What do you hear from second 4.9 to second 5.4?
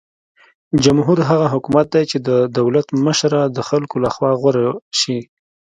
شي.